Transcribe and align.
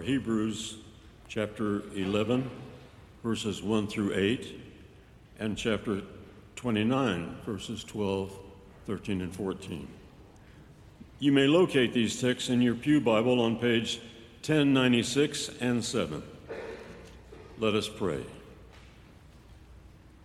Hebrews 0.00 0.76
chapter 1.28 1.82
11, 1.94 2.50
verses 3.22 3.62
1 3.62 3.86
through 3.86 4.14
8, 4.14 4.60
and 5.38 5.56
chapter 5.56 6.02
29, 6.56 7.36
verses 7.44 7.84
12, 7.84 8.36
13, 8.86 9.20
and 9.20 9.34
14. 9.34 9.86
You 11.20 11.32
may 11.32 11.46
locate 11.46 11.92
these 11.92 12.20
texts 12.20 12.48
in 12.48 12.62
your 12.62 12.74
Pew 12.74 13.00
Bible 13.00 13.40
on 13.40 13.56
page 13.56 14.00
1096 14.40 15.50
and 15.60 15.84
7. 15.84 16.22
Let 17.58 17.74
us 17.74 17.88
pray. 17.88 18.24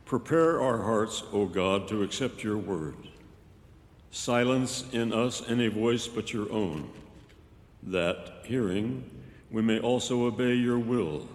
Prepare 0.05 0.61
our 0.61 0.83
hearts, 0.83 1.23
O 1.31 1.45
God, 1.45 1.87
to 1.87 2.03
accept 2.03 2.43
your 2.43 2.57
word. 2.57 2.95
Silence 4.11 4.85
in 4.91 5.11
us 5.11 5.41
any 5.49 5.67
voice 5.67 6.07
but 6.07 6.31
your 6.31 6.51
own, 6.51 6.87
that, 7.81 8.43
hearing, 8.45 9.03
we 9.53 9.61
may 9.61 9.79
also 9.79 10.25
obey 10.25 10.55
your 10.55 10.79
will. 10.79 11.25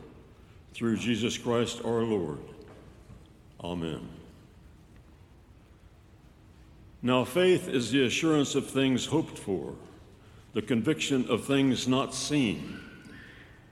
Through 0.75 0.99
Jesus 0.99 1.39
Christ 1.39 1.81
our 1.85 2.03
Lord. 2.03 2.41
Amen. 3.65 4.07
Now, 7.01 7.25
faith 7.25 7.69
is 7.69 7.91
the 7.91 8.05
assurance 8.05 8.55
of 8.55 8.69
things 8.69 9.07
hoped 9.07 9.39
for, 9.39 9.75
the 10.53 10.63
conviction 10.63 11.27
of 11.31 11.45
things 11.45 11.89
not 11.89 12.15
seen. 12.15 12.81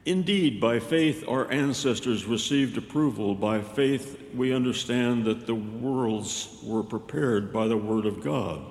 Indeed, 0.04 0.60
by 0.60 0.78
faith 0.78 1.24
our 1.28 1.50
ancestors 1.50 2.24
received 2.24 2.78
approval. 2.78 3.34
By 3.34 3.60
faith 3.60 4.30
we 4.32 4.52
understand 4.52 5.24
that 5.24 5.46
the 5.46 5.56
worlds 5.56 6.58
were 6.62 6.84
prepared 6.84 7.52
by 7.52 7.66
the 7.66 7.76
Word 7.76 8.06
of 8.06 8.22
God, 8.22 8.62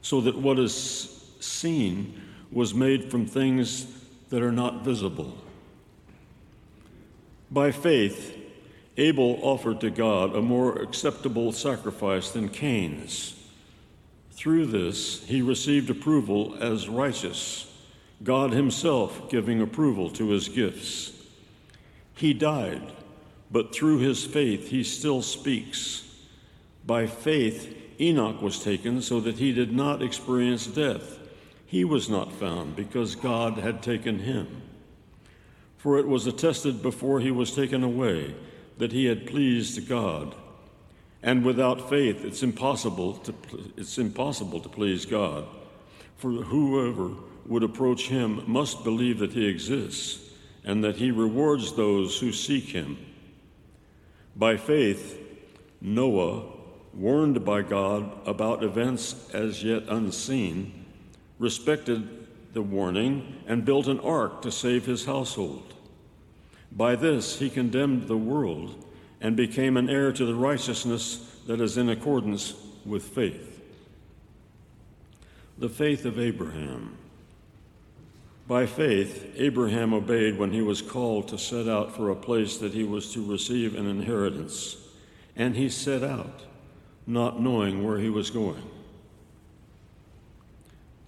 so 0.00 0.22
that 0.22 0.38
what 0.38 0.58
is 0.58 1.34
seen 1.40 2.18
was 2.50 2.72
made 2.72 3.10
from 3.10 3.26
things 3.26 3.86
that 4.30 4.42
are 4.42 4.52
not 4.52 4.84
visible. 4.84 5.36
By 7.50 7.70
faith, 7.70 8.36
Abel 8.96 9.38
offered 9.42 9.80
to 9.80 9.90
God 9.90 10.34
a 10.34 10.42
more 10.42 10.76
acceptable 10.82 11.52
sacrifice 11.52 12.30
than 12.30 12.48
Cain's. 12.48 13.34
Through 14.32 14.66
this, 14.66 15.24
he 15.24 15.40
received 15.40 15.88
approval 15.88 16.56
as 16.60 16.88
righteous, 16.88 17.72
God 18.22 18.52
Himself 18.52 19.30
giving 19.30 19.60
approval 19.60 20.10
to 20.10 20.30
his 20.30 20.48
gifts. 20.48 21.12
He 22.14 22.34
died, 22.34 22.92
but 23.50 23.74
through 23.74 23.98
his 23.98 24.24
faith 24.24 24.68
he 24.68 24.82
still 24.82 25.22
speaks. 25.22 26.04
By 26.84 27.06
faith, 27.06 27.76
Enoch 28.00 28.42
was 28.42 28.62
taken 28.62 29.02
so 29.02 29.20
that 29.20 29.38
he 29.38 29.52
did 29.52 29.72
not 29.72 30.02
experience 30.02 30.66
death. 30.66 31.17
He 31.68 31.84
was 31.84 32.08
not 32.08 32.32
found 32.32 32.76
because 32.76 33.14
God 33.14 33.58
had 33.58 33.82
taken 33.82 34.20
him. 34.20 34.62
For 35.76 35.98
it 35.98 36.08
was 36.08 36.26
attested 36.26 36.80
before 36.82 37.20
he 37.20 37.30
was 37.30 37.54
taken 37.54 37.84
away 37.84 38.34
that 38.78 38.90
he 38.92 39.04
had 39.04 39.26
pleased 39.26 39.86
God. 39.86 40.34
And 41.22 41.44
without 41.44 41.90
faith, 41.90 42.24
it's 42.24 42.42
impossible 42.42 43.16
to, 43.18 43.34
it's 43.76 43.98
impossible 43.98 44.60
to 44.60 44.68
please 44.70 45.04
God. 45.04 45.44
For 46.16 46.30
whoever 46.30 47.10
would 47.44 47.62
approach 47.62 48.08
him 48.08 48.42
must 48.46 48.82
believe 48.82 49.18
that 49.18 49.34
he 49.34 49.46
exists 49.46 50.32
and 50.64 50.82
that 50.82 50.96
he 50.96 51.10
rewards 51.10 51.74
those 51.74 52.18
who 52.18 52.32
seek 52.32 52.64
him. 52.64 52.96
By 54.34 54.56
faith, 54.56 55.20
Noah, 55.82 56.44
warned 56.94 57.44
by 57.44 57.60
God 57.60 58.10
about 58.26 58.64
events 58.64 59.28
as 59.34 59.62
yet 59.62 59.82
unseen, 59.88 60.86
respected 61.38 62.26
the 62.52 62.62
warning 62.62 63.42
and 63.46 63.64
built 63.64 63.86
an 63.86 64.00
ark 64.00 64.42
to 64.42 64.50
save 64.50 64.86
his 64.86 65.04
household. 65.04 65.74
By 66.72 66.96
this 66.96 67.38
he 67.38 67.50
condemned 67.50 68.08
the 68.08 68.16
world 68.16 68.84
and 69.20 69.36
became 69.36 69.76
an 69.76 69.88
heir 69.88 70.12
to 70.12 70.26
the 70.26 70.34
righteousness 70.34 71.36
that 71.46 71.60
is 71.60 71.76
in 71.76 71.88
accordance 71.88 72.54
with 72.84 73.02
faith. 73.02 73.62
The 75.58 75.68
faith 75.68 76.04
of 76.04 76.18
Abraham. 76.18 76.96
By 78.46 78.64
faith, 78.64 79.34
Abraham 79.36 79.92
obeyed 79.92 80.38
when 80.38 80.52
he 80.52 80.62
was 80.62 80.80
called 80.80 81.28
to 81.28 81.38
set 81.38 81.68
out 81.68 81.94
for 81.94 82.10
a 82.10 82.16
place 82.16 82.56
that 82.58 82.72
he 82.72 82.84
was 82.84 83.12
to 83.12 83.24
receive 83.24 83.76
an 83.76 83.86
inheritance, 83.86 84.76
and 85.36 85.54
he 85.54 85.68
set 85.68 86.02
out, 86.02 86.44
not 87.06 87.42
knowing 87.42 87.84
where 87.84 87.98
he 87.98 88.08
was 88.08 88.30
going. 88.30 88.62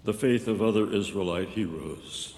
The 0.04 0.14
faith 0.14 0.48
of 0.48 0.62
other 0.62 0.92
Israelite 0.92 1.48
heroes. 1.50 2.34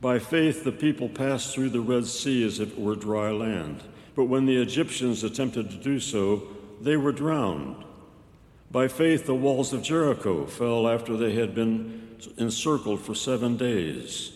By 0.00 0.18
faith, 0.18 0.64
the 0.64 0.72
people 0.72 1.08
passed 1.08 1.54
through 1.54 1.70
the 1.70 1.80
Red 1.80 2.06
Sea 2.06 2.44
as 2.44 2.60
if 2.60 2.72
it 2.72 2.78
were 2.78 2.94
dry 2.94 3.30
land. 3.30 3.82
But 4.14 4.26
when 4.26 4.46
the 4.46 4.60
Egyptians 4.60 5.24
attempted 5.24 5.70
to 5.70 5.76
do 5.76 5.98
so, 5.98 6.42
they 6.80 6.96
were 6.96 7.12
drowned. 7.12 7.84
By 8.70 8.88
faith, 8.88 9.26
the 9.26 9.34
walls 9.34 9.72
of 9.72 9.82
Jericho 9.82 10.46
fell 10.46 10.88
after 10.88 11.16
they 11.16 11.34
had 11.34 11.54
been 11.54 12.16
encircled 12.38 13.00
for 13.00 13.14
seven 13.14 13.56
days. 13.56 14.32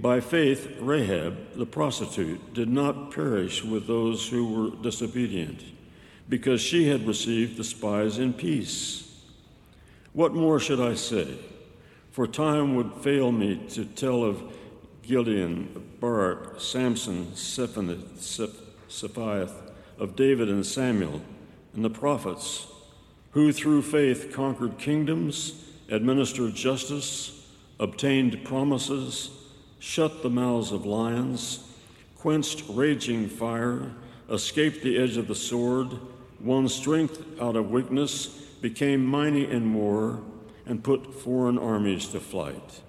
By 0.00 0.20
faith, 0.20 0.76
Rahab, 0.80 1.54
the 1.54 1.66
prostitute, 1.66 2.54
did 2.54 2.68
not 2.68 3.12
perish 3.12 3.62
with 3.62 3.86
those 3.86 4.28
who 4.28 4.48
were 4.48 4.82
disobedient, 4.82 5.62
because 6.28 6.60
she 6.60 6.88
had 6.88 7.06
received 7.06 7.56
the 7.56 7.64
spies 7.64 8.18
in 8.18 8.32
peace. 8.32 9.11
What 10.12 10.34
more 10.34 10.60
should 10.60 10.80
I 10.80 10.94
say? 10.94 11.38
For 12.10 12.26
time 12.26 12.76
would 12.76 12.92
fail 12.94 13.32
me 13.32 13.56
to 13.70 13.86
tell 13.86 14.22
of 14.22 14.42
Gideon, 15.02 15.94
Barak, 16.00 16.60
Samson, 16.60 17.32
Jephthah, 17.34 18.50
of 19.98 20.16
David 20.16 20.50
and 20.50 20.66
Samuel, 20.66 21.22
and 21.74 21.84
the 21.84 21.90
prophets, 21.90 22.66
who 23.30 23.52
through 23.52 23.80
faith 23.80 24.32
conquered 24.32 24.78
kingdoms, 24.78 25.64
administered 25.88 26.54
justice, 26.54 27.46
obtained 27.80 28.44
promises, 28.44 29.30
shut 29.78 30.22
the 30.22 30.30
mouths 30.30 30.72
of 30.72 30.84
lions, 30.84 31.70
quenched 32.16 32.64
raging 32.68 33.28
fire, 33.28 33.92
escaped 34.28 34.82
the 34.82 34.98
edge 34.98 35.16
of 35.16 35.26
the 35.26 35.34
sword, 35.34 35.88
won 36.40 36.68
strength 36.68 37.24
out 37.40 37.56
of 37.56 37.70
weakness, 37.70 38.41
became 38.62 39.04
mighty 39.04 39.46
in 39.50 39.74
war 39.74 40.22
and 40.64 40.82
put 40.82 41.12
foreign 41.12 41.58
armies 41.58 42.08
to 42.08 42.20
flight. 42.20 42.80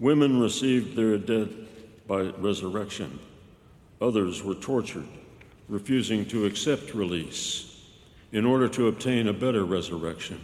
Women 0.00 0.40
received 0.40 0.96
their 0.96 1.16
dead 1.18 1.68
by 2.08 2.22
resurrection. 2.22 3.20
Others 4.00 4.42
were 4.42 4.56
tortured, 4.56 5.06
refusing 5.68 6.26
to 6.26 6.46
accept 6.46 6.94
release 6.94 7.68
in 8.32 8.44
order 8.44 8.66
to 8.66 8.88
obtain 8.88 9.28
a 9.28 9.32
better 9.32 9.64
resurrection. 9.64 10.40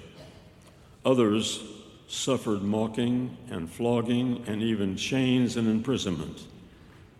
Others 1.05 1.65
suffered 2.07 2.63
mocking 2.63 3.37
and 3.51 3.71
flogging 3.71 4.45
and 4.47 4.63
even 4.63 4.97
chains 4.97 5.57
and 5.57 5.67
imprisonment. 5.67 6.47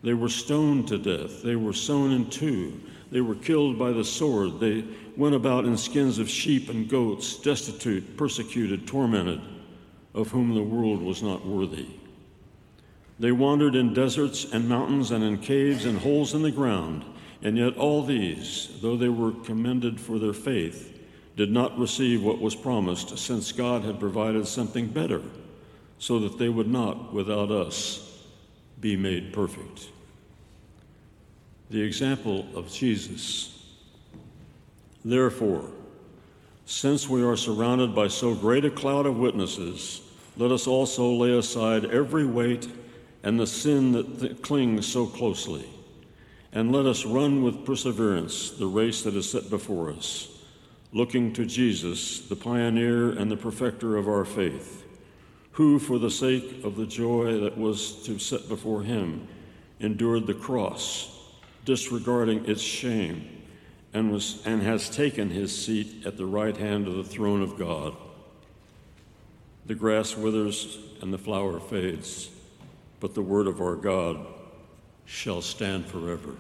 They 0.03 0.15
were 0.15 0.29
stoned 0.29 0.89
to 0.89 0.99
death. 0.99 1.43
They 1.43 1.57
were 1.57 1.73
sawn 1.73 2.13
in 2.13 2.31
two. 2.31 2.81
They 3.11 3.21
were 3.21 3.35
killed 3.35 3.79
by 3.79 3.93
the 3.93 4.05
sword. 4.05 4.61
They 4.61 4.85
went 5.17 5.35
about 5.35 5.65
in 5.65 5.77
skins 5.77 6.19
of 6.19 6.29
sheep 6.29 6.69
and 6.69 6.89
goats, 6.89 7.37
destitute, 7.37 8.17
persecuted, 8.17 8.87
tormented, 8.87 9.41
of 10.15 10.31
whom 10.31 10.55
the 10.55 10.63
world 10.63 11.03
was 11.03 11.23
not 11.23 11.47
worthy. 11.47 11.87
They 13.19 13.33
wandered 13.33 13.75
in 13.75 13.95
deserts 13.95 14.45
and 14.53 14.69
mountains 14.69 15.11
and 15.11 15.25
in 15.25 15.39
caves 15.39 15.85
and 15.85 15.99
holes 15.99 16.35
in 16.35 16.43
the 16.43 16.51
ground, 16.51 17.05
and 17.43 17.57
yet 17.57 17.77
all 17.77 18.05
these, 18.05 18.69
though 18.81 18.97
they 18.97 19.09
were 19.09 19.33
commended 19.33 20.01
for 20.01 20.19
their 20.19 20.33
faith, 20.33 20.95
did 21.37 21.51
not 21.51 21.79
receive 21.79 22.23
what 22.23 22.41
was 22.41 22.55
promised, 22.55 23.17
since 23.17 23.53
God 23.53 23.85
had 23.85 24.01
provided 24.01 24.47
something 24.47 24.89
better, 24.89 25.23
so 25.99 26.19
that 26.21 26.39
they 26.39 26.49
would 26.49 26.69
not, 26.69 27.13
without 27.13 27.51
us, 27.51 28.25
be 28.81 28.97
made 28.97 29.33
perfect. 29.33 29.89
The 31.71 31.83
example 31.83 32.47
of 32.55 32.73
Jesus. 32.73 33.63
Therefore, 35.05 35.71
since 36.65 37.09
we 37.09 37.23
are 37.23 37.37
surrounded 37.37 37.95
by 37.95 38.09
so 38.09 38.35
great 38.35 38.65
a 38.65 38.71
cloud 38.71 39.07
of 39.07 39.19
witnesses, 39.19 40.01
let 40.37 40.51
us 40.51 40.67
also 40.67 41.13
lay 41.13 41.37
aside 41.37 41.85
every 41.87 42.25
weight 42.25 42.69
and 43.23 43.39
the 43.39 43.47
sin 43.47 43.93
that 43.93 44.21
th- 44.21 44.43
clings 44.43 44.87
so 44.87 45.07
closely, 45.07 45.67
and 46.53 46.73
let 46.73 46.87
us 46.87 47.05
run 47.05 47.43
with 47.43 47.67
perseverance 47.67 48.51
the 48.51 48.67
race 48.67 49.03
that 49.03 49.15
is 49.15 49.31
set 49.31 49.51
before 49.51 49.91
us, 49.91 50.29
looking 50.93 51.33
to 51.35 51.45
Jesus, 51.45 52.21
the 52.21 52.37
pioneer 52.37 53.11
and 53.11 53.31
the 53.31 53.37
perfecter 53.37 53.97
of 53.97 54.09
our 54.09 54.25
faith, 54.25 54.85
who, 55.53 55.79
for 55.79 55.99
the 55.99 56.11
sake 56.11 56.65
of 56.65 56.77
the 56.77 56.87
joy 56.87 57.41
that 57.41 57.59
was 57.59 58.03
to 58.05 58.19
set 58.19 58.49
before 58.49 58.83
him, 58.83 59.27
endured 59.81 60.27
the 60.27 60.35
cross, 60.35 61.18
disregarding 61.65 62.45
its 62.47 62.63
shame, 62.63 63.29
and, 63.93 64.11
was, 64.13 64.43
and 64.47 64.63
has 64.63 64.91
taken 64.91 65.31
his 65.31 65.57
seat 65.57 66.07
at 66.07 66.17
the 66.17 66.27
right 66.27 66.57
hand 66.57 66.87
of 66.87 66.95
the 66.95 67.05
throne 67.05 67.43
of 67.43 67.59
God. 67.59 67.95
The 69.67 69.75
grass 69.75 70.17
withers 70.17 70.79
and 71.03 71.13
the 71.13 71.19
flower 71.19 71.61
fades, 71.61 72.31
but 73.01 73.15
the 73.15 73.23
word 73.23 73.47
of 73.47 73.61
our 73.61 73.77
God 73.77 74.19
shall 75.05 75.43
stand 75.43 75.87
forever. 75.87 76.37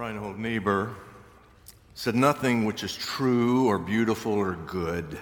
Reinhold 0.00 0.38
Niebuhr 0.38 0.94
said, 1.92 2.14
Nothing 2.14 2.64
which 2.64 2.82
is 2.82 2.96
true 2.96 3.66
or 3.66 3.78
beautiful 3.78 4.32
or 4.32 4.54
good 4.54 5.18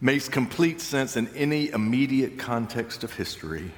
makes 0.00 0.28
complete 0.28 0.80
sense 0.80 1.16
in 1.16 1.26
any 1.34 1.70
immediate 1.70 2.38
context 2.38 3.02
of 3.02 3.12
history. 3.12 3.72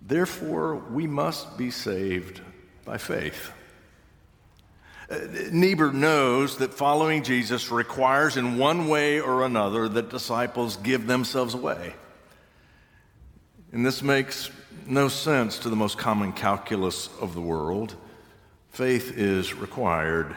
Therefore, 0.00 0.76
we 0.76 1.08
must 1.08 1.58
be 1.58 1.72
saved 1.72 2.42
by 2.84 2.96
faith. 2.96 3.50
Uh, 5.10 5.18
Niebuhr 5.50 5.92
knows 5.92 6.58
that 6.58 6.72
following 6.72 7.24
Jesus 7.24 7.72
requires, 7.72 8.36
in 8.36 8.56
one 8.56 8.86
way 8.86 9.18
or 9.18 9.44
another, 9.44 9.88
that 9.88 10.10
disciples 10.10 10.76
give 10.76 11.08
themselves 11.08 11.54
away. 11.54 11.92
And 13.72 13.84
this 13.84 14.00
makes 14.00 14.52
no 14.86 15.08
sense 15.08 15.58
to 15.58 15.70
the 15.70 15.76
most 15.76 15.98
common 15.98 16.32
calculus 16.32 17.08
of 17.20 17.34
the 17.34 17.40
world. 17.40 17.96
Faith 18.74 19.16
is 19.16 19.54
required. 19.54 20.34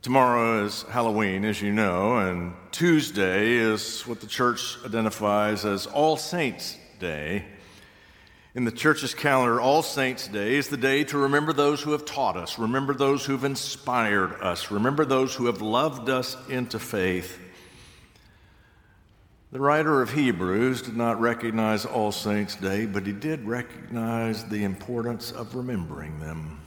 Tomorrow 0.00 0.64
is 0.64 0.80
Halloween, 0.84 1.44
as 1.44 1.60
you 1.60 1.70
know, 1.70 2.16
and 2.16 2.54
Tuesday 2.70 3.52
is 3.52 4.00
what 4.06 4.22
the 4.22 4.26
church 4.26 4.78
identifies 4.82 5.66
as 5.66 5.86
All 5.86 6.16
Saints' 6.16 6.78
Day. 6.98 7.44
In 8.54 8.64
the 8.64 8.72
church's 8.72 9.12
calendar, 9.12 9.60
All 9.60 9.82
Saints' 9.82 10.26
Day 10.26 10.54
is 10.54 10.68
the 10.68 10.78
day 10.78 11.04
to 11.04 11.18
remember 11.18 11.52
those 11.52 11.82
who 11.82 11.92
have 11.92 12.06
taught 12.06 12.38
us, 12.38 12.58
remember 12.58 12.94
those 12.94 13.26
who 13.26 13.32
have 13.32 13.44
inspired 13.44 14.32
us, 14.40 14.70
remember 14.70 15.04
those 15.04 15.34
who 15.34 15.44
have 15.44 15.60
loved 15.60 16.08
us 16.08 16.34
into 16.48 16.78
faith. 16.78 17.38
The 19.52 19.60
writer 19.60 20.00
of 20.00 20.10
Hebrews 20.10 20.80
did 20.80 20.96
not 20.96 21.20
recognize 21.20 21.84
All 21.84 22.10
Saints' 22.10 22.56
Day, 22.56 22.86
but 22.86 23.06
he 23.06 23.12
did 23.12 23.46
recognize 23.46 24.46
the 24.46 24.64
importance 24.64 25.30
of 25.30 25.54
remembering 25.54 26.18
them. 26.20 26.58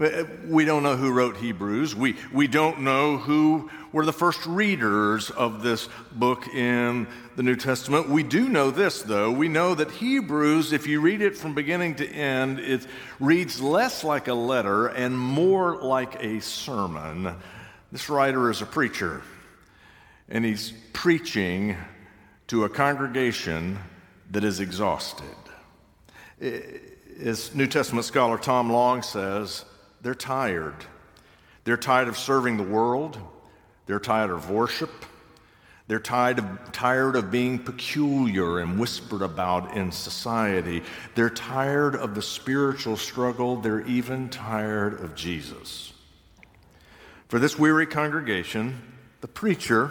Uh, 0.00 0.24
we 0.46 0.64
don't 0.64 0.82
know 0.82 0.96
who 0.96 1.12
wrote 1.12 1.36
Hebrews. 1.36 1.94
We, 1.94 2.16
we 2.32 2.46
don't 2.46 2.80
know 2.80 3.18
who 3.18 3.68
were 3.92 4.06
the 4.06 4.12
first 4.12 4.46
readers 4.46 5.28
of 5.28 5.62
this 5.62 5.90
book 6.12 6.48
in 6.48 7.06
the 7.36 7.42
New 7.42 7.56
Testament. 7.56 8.08
We 8.08 8.22
do 8.22 8.48
know 8.48 8.70
this, 8.70 9.02
though. 9.02 9.30
We 9.30 9.48
know 9.48 9.74
that 9.74 9.90
Hebrews, 9.90 10.72
if 10.72 10.86
you 10.86 11.02
read 11.02 11.20
it 11.20 11.36
from 11.36 11.54
beginning 11.54 11.96
to 11.96 12.08
end, 12.08 12.58
it 12.58 12.86
reads 13.20 13.60
less 13.60 14.02
like 14.02 14.28
a 14.28 14.34
letter 14.34 14.86
and 14.86 15.18
more 15.18 15.76
like 15.82 16.24
a 16.24 16.40
sermon. 16.40 17.36
This 17.92 18.08
writer 18.08 18.50
is 18.50 18.62
a 18.62 18.66
preacher 18.66 19.20
and 20.28 20.44
he's 20.44 20.72
preaching 20.92 21.76
to 22.48 22.64
a 22.64 22.68
congregation 22.68 23.78
that 24.30 24.44
is 24.44 24.60
exhausted. 24.60 25.26
As 27.22 27.54
New 27.54 27.66
Testament 27.66 28.04
scholar 28.04 28.38
Tom 28.38 28.70
Long 28.70 29.02
says, 29.02 29.64
they're 30.02 30.14
tired. 30.14 30.74
They're 31.64 31.76
tired 31.76 32.08
of 32.08 32.18
serving 32.18 32.56
the 32.56 32.62
world, 32.62 33.18
they're 33.86 34.00
tired 34.00 34.30
of 34.30 34.50
worship. 34.50 34.90
They're 35.86 36.00
tired 36.00 36.38
of, 36.38 36.72
tired 36.72 37.14
of 37.14 37.30
being 37.30 37.58
peculiar 37.58 38.60
and 38.60 38.80
whispered 38.80 39.20
about 39.20 39.76
in 39.76 39.92
society. 39.92 40.82
They're 41.14 41.28
tired 41.28 41.94
of 41.94 42.14
the 42.14 42.22
spiritual 42.22 42.96
struggle. 42.96 43.56
They're 43.56 43.82
even 43.82 44.30
tired 44.30 45.00
of 45.00 45.14
Jesus. 45.14 45.92
For 47.28 47.38
this 47.38 47.58
weary 47.58 47.84
congregation, 47.84 48.80
the 49.20 49.28
preacher 49.28 49.90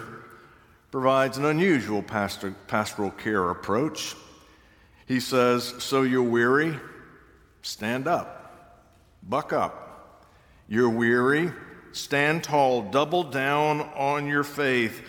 provides 0.94 1.38
an 1.38 1.44
unusual 1.44 2.04
pastor, 2.04 2.54
pastoral 2.68 3.10
care 3.10 3.50
approach. 3.50 4.14
He 5.06 5.18
says, 5.18 5.74
So 5.80 6.02
you're 6.02 6.22
weary? 6.22 6.78
Stand 7.62 8.06
up, 8.06 8.80
buck 9.20 9.52
up. 9.52 10.24
You're 10.68 10.88
weary? 10.88 11.50
Stand 11.90 12.44
tall, 12.44 12.82
double 12.92 13.24
down 13.24 13.80
on 13.80 14.28
your 14.28 14.44
faith. 14.44 15.02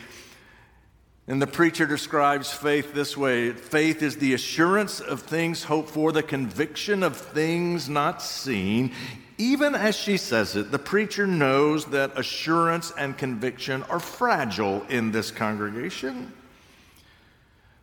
And 1.27 1.41
the 1.41 1.47
preacher 1.47 1.87
describes 1.87 2.51
faith 2.51 2.93
this 2.93 3.17
way 3.17 3.51
faith 3.51 4.03
is 4.03 4.17
the 4.17 4.33
assurance 4.33 4.99
of 4.99 5.21
things 5.21 5.63
hoped 5.63 5.89
for, 5.89 6.11
the 6.11 6.21
conviction 6.21 7.01
of 7.01 7.17
things 7.17 7.89
not 7.89 8.21
seen. 8.21 8.91
Even 9.37 9.75
as 9.75 9.95
she 9.97 10.17
says 10.17 10.55
it, 10.55 10.71
the 10.71 10.79
preacher 10.79 11.27
knows 11.27 11.85
that 11.85 12.17
assurance 12.17 12.93
and 12.97 13.17
conviction 13.17 13.83
are 13.83 13.99
fragile 13.99 14.83
in 14.83 15.11
this 15.11 15.31
congregation. 15.31 16.31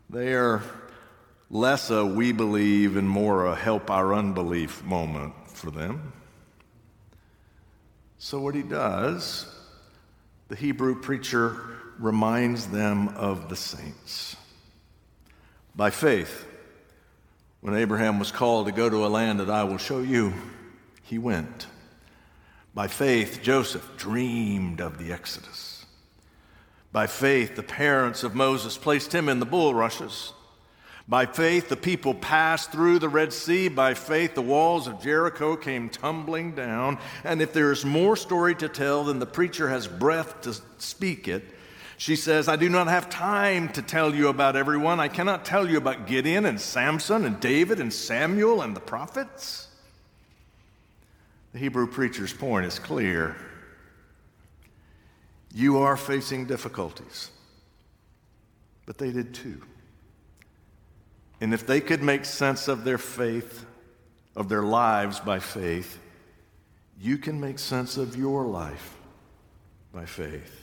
They 0.09 0.33
are 0.35 0.63
less 1.51 1.91
a 1.91 2.07
we 2.07 2.33
believe 2.33 2.97
and 2.97 3.09
more 3.09 3.47
a 3.47 3.57
help 3.57 3.91
our 3.91 4.15
unbelief 4.15 4.83
moment 4.85 5.35
for 5.49 5.71
them. 5.71 6.13
So, 8.19 8.41
what 8.41 8.55
he 8.55 8.63
does, 8.63 9.53
the 10.49 10.55
Hebrew 10.55 11.01
preacher 11.01 11.82
reminds 12.03 12.67
them 12.67 13.09
of 13.11 13.49
the 13.49 13.57
saints. 13.57 14.37
By 15.75 15.91
faith, 15.91 16.47
when 17.61 17.75
Abraham 17.75 18.19
was 18.19 18.33
called 18.33 18.67
to 18.67 18.73
go 18.73 18.91
to 18.91 19.07
a 19.07 19.09
land 19.09 19.39
that 19.41 19.49
I 19.49 19.65
will 19.65 19.79
show 19.79 20.01
you, 20.01 20.35
he 21.03 21.17
went. 21.17 21.67
By 22.75 22.89
faith, 22.89 23.41
Joseph 23.43 23.89
dreamed 23.97 24.81
of 24.81 24.99
the 24.99 25.13
Exodus. 25.13 25.87
By 26.91 27.07
faith, 27.07 27.55
the 27.55 27.63
parents 27.63 28.25
of 28.25 28.35
Moses 28.35 28.77
placed 28.77 29.15
him 29.15 29.29
in 29.29 29.39
the 29.39 29.47
bulrushes. 29.47 30.33
By 31.09 31.27
faith, 31.27 31.69
the 31.69 31.77
people 31.77 32.15
passed 32.15 32.73
through 32.73 32.99
the 32.99 33.09
Red 33.09 33.33
Sea. 33.33 33.69
By 33.69 33.95
faith, 33.95 34.35
the 34.35 34.43
walls 34.43 34.87
of 34.87 35.03
Jericho 35.03 35.57
came 35.57 35.89
tumbling 35.89 36.53
down. 36.55 36.99
And 37.25 37.41
if 37.41 37.53
there 37.53 37.73
is 37.73 37.85
more 37.85 38.17
story 38.17 38.55
to 38.57 38.69
tell 38.69 39.05
than 39.05 39.19
the 39.19 39.27
preacher 39.27 39.69
has 39.69 39.87
breath 39.87 40.43
to 40.43 40.57
speak 40.79 41.29
it, 41.29 41.45
she 42.03 42.17
says, 42.17 42.49
I 42.49 42.57
do 42.57 42.69
not 42.69 42.89
have 42.89 43.09
time 43.09 43.69
to 43.75 43.81
tell 43.81 44.13
you 44.13 44.27
about 44.27 44.57
everyone. 44.57 44.99
I 44.99 45.07
cannot 45.07 45.45
tell 45.45 45.71
you 45.71 45.77
about 45.77 46.09
Gideon 46.09 46.47
and 46.47 46.61
Samson 46.61 47.25
and 47.25 47.39
David 47.39 47.79
and 47.79 47.93
Samuel 47.93 48.61
and 48.61 48.75
the 48.75 48.81
prophets. 48.81 49.69
The 51.53 51.61
Hebrew 51.61 51.87
preacher's 51.87 52.33
point 52.33 52.67
is 52.67 52.81
clear. 52.81 53.37
You 55.55 55.79
are 55.79 55.97
facing 55.97 56.47
difficulties, 56.47 57.31
but 58.85 58.99
they 58.99 59.13
did 59.13 59.33
too. 59.33 59.63
And 61.41 61.55
if 61.55 61.69
they 61.69 61.81
could 61.81 62.03
make 62.03 62.25
sense 62.25 62.67
of 62.67 62.83
their 62.83 62.99
faith, 62.99 63.65
of 64.35 64.49
their 64.49 64.65
lives 64.65 65.21
by 65.21 65.39
faith, 65.39 66.01
you 67.01 67.17
can 67.17 67.41
make 67.41 67.61
sense 67.61 67.97
of 67.97 68.17
your 68.17 68.45
life 68.45 68.97
by 69.93 70.05
faith. 70.05 70.62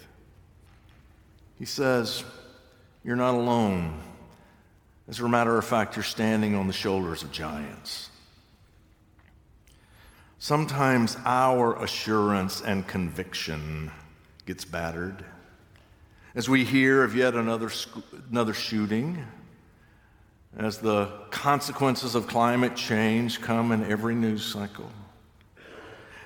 He 1.59 1.65
says, 1.65 2.23
You're 3.03 3.17
not 3.17 3.35
alone. 3.35 4.01
As 5.09 5.19
a 5.19 5.27
matter 5.27 5.57
of 5.57 5.65
fact, 5.65 5.95
you're 5.95 6.03
standing 6.03 6.55
on 6.55 6.67
the 6.67 6.73
shoulders 6.73 7.21
of 7.21 7.31
giants. 7.31 8.09
Sometimes 10.37 11.17
our 11.25 11.83
assurance 11.83 12.61
and 12.61 12.87
conviction 12.87 13.91
gets 14.45 14.63
battered. 14.63 15.25
As 16.33 16.47
we 16.47 16.63
hear 16.63 17.03
of 17.03 17.13
yet 17.15 17.33
another, 17.33 17.69
another 18.31 18.53
shooting, 18.53 19.25
as 20.55 20.77
the 20.77 21.07
consequences 21.29 22.15
of 22.15 22.27
climate 22.27 22.75
change 22.75 23.41
come 23.41 23.71
in 23.73 23.83
every 23.83 24.15
news 24.15 24.45
cycle, 24.45 24.89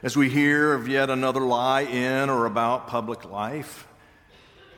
as 0.03 0.15
we 0.15 0.29
hear 0.29 0.73
of 0.73 0.87
yet 0.87 1.09
another 1.09 1.39
lie 1.39 1.81
in 1.81 2.29
or 2.29 2.45
about 2.45 2.87
public 2.87 3.25
life, 3.25 3.87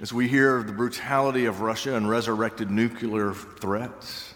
as 0.02 0.12
we 0.12 0.28
hear 0.28 0.58
of 0.58 0.68
the 0.68 0.74
brutality 0.74 1.46
of 1.46 1.62
Russia 1.62 1.96
and 1.96 2.10
resurrected 2.10 2.70
nuclear 2.70 3.34
threats. 3.34 4.34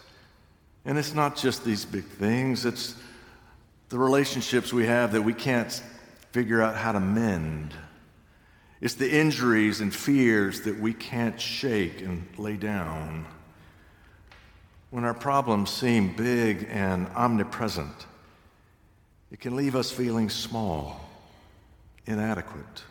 And 0.86 0.98
it's 0.98 1.14
not 1.14 1.36
just 1.36 1.64
these 1.64 1.86
big 1.86 2.06
things, 2.06 2.66
it's 2.66 2.96
the 3.90 4.00
relationships 4.00 4.72
we 4.72 4.86
have 4.86 5.12
that 5.12 5.22
we 5.22 5.34
can't 5.34 5.84
figure 6.32 6.62
out 6.62 6.76
how 6.76 6.92
to 6.92 7.00
mend. 7.00 7.74
It's 8.82 8.94
the 8.94 9.12
injuries 9.12 9.82
and 9.82 9.94
fears 9.94 10.62
that 10.62 10.80
we 10.80 10.94
can't 10.94 11.40
shake 11.40 12.02
and 12.02 12.26
lay 12.38 12.56
down. 12.56 13.26
When 14.90 15.04
our 15.04 15.14
problems 15.14 15.70
seem 15.70 16.16
big 16.16 16.68
and 16.72 17.08
omnipresent, 17.10 18.08
it 19.32 19.40
can 19.40 19.56
leave 19.56 19.76
us 19.76 19.92
feeling 19.92 20.30
small, 20.30 21.08
inadequate, 22.06 22.84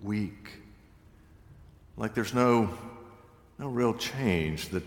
weak, 0.00 0.61
like 2.02 2.14
there's 2.14 2.34
no, 2.34 2.68
no 3.60 3.68
real 3.68 3.94
change, 3.94 4.70
that 4.70 4.82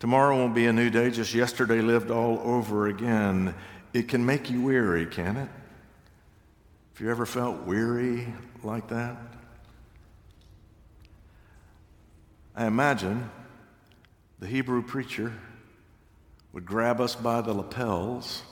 tomorrow 0.00 0.36
won't 0.36 0.56
be 0.56 0.66
a 0.66 0.72
new 0.72 0.90
day, 0.90 1.08
just 1.08 1.32
yesterday 1.34 1.80
lived 1.80 2.10
all 2.10 2.40
over 2.42 2.88
again. 2.88 3.54
It 3.92 4.08
can 4.08 4.26
make 4.26 4.50
you 4.50 4.60
weary, 4.60 5.06
can 5.06 5.36
it? 5.36 5.48
Have 5.48 7.00
you 7.00 7.08
ever 7.12 7.26
felt 7.26 7.62
weary 7.62 8.26
like 8.64 8.88
that? 8.88 9.16
I 12.56 12.66
imagine 12.66 13.30
the 14.40 14.48
Hebrew 14.48 14.82
preacher 14.82 15.32
would 16.52 16.66
grab 16.66 17.00
us 17.00 17.14
by 17.14 17.40
the 17.40 17.54
lapels 17.54 18.42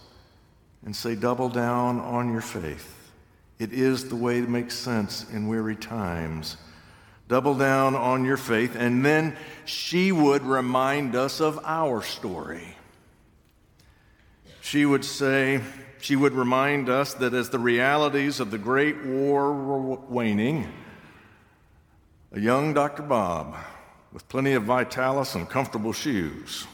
and 0.85 0.95
say, 0.95 1.17
Double 1.17 1.49
down 1.49 1.99
on 1.99 2.31
your 2.31 2.41
faith. 2.41 3.11
It 3.59 3.73
is 3.73 4.09
the 4.09 4.17
way 4.17 4.41
to 4.41 4.47
make 4.47 4.71
sense 4.71 5.29
in 5.31 5.49
weary 5.49 5.75
times. 5.75 6.57
Double 7.31 7.55
down 7.55 7.95
on 7.95 8.25
your 8.25 8.37
faith. 8.37 8.75
And 8.75 9.05
then 9.05 9.37
she 9.65 10.11
would 10.11 10.43
remind 10.43 11.15
us 11.15 11.41
of 11.41 11.61
our 11.65 12.03
story. 12.03 12.75
She 14.61 14.85
would 14.85 15.05
say, 15.05 15.61
she 16.01 16.17
would 16.17 16.33
remind 16.33 16.89
us 16.89 17.15
that 17.15 17.33
as 17.33 17.51
the 17.51 17.59
realities 17.61 18.41
of 18.41 18.51
the 18.51 18.59
Great 18.59 19.05
War 19.05 19.53
were 19.53 19.97
waning, 20.09 20.73
a 22.33 22.41
young 22.41 22.75
Dr. 22.75 23.05
Bob, 23.05 23.57
with 24.13 24.29
plenty 24.29 24.55
of 24.55 24.65
vitalis 24.65 25.37
and 25.37 25.49
comfortable 25.49 25.93
shoes, 25.93 26.67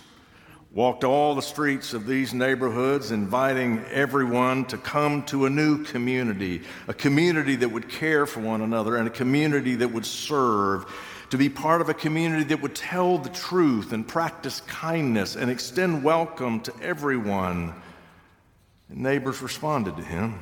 walked 0.76 1.04
all 1.04 1.35
the 1.35 1.40
streets 1.40 1.95
of 1.95 2.06
these 2.06 2.35
neighborhoods, 2.35 3.11
inviting 3.11 3.83
everyone 3.87 4.62
to 4.66 4.76
come 4.76 5.23
to 5.25 5.47
a 5.47 5.50
new 5.50 5.83
community, 5.85 6.61
a 6.87 6.92
community 6.92 7.56
that 7.56 7.71
would 7.71 7.88
care 7.88 8.26
for 8.26 8.40
one 8.40 8.61
another, 8.61 8.97
and 8.97 9.09
a 9.09 9.11
community 9.11 9.75
that 9.75 9.88
would 9.88 10.04
serve, 10.04 10.85
to 11.30 11.38
be 11.38 11.49
part 11.49 11.80
of 11.80 11.88
a 11.88 11.95
community 11.95 12.45
that 12.45 12.61
would 12.61 12.75
tell 12.75 13.16
the 13.16 13.30
truth 13.30 13.95
and 13.95 14.06
practice 14.06 14.61
kindness 14.66 15.35
and 15.35 15.50
extend 15.50 16.04
welcome 16.04 16.61
to 16.61 16.73
everyone. 16.83 17.73
And 18.90 18.99
neighbors 18.99 19.40
responded 19.40 19.97
to 19.97 20.04
him, 20.04 20.38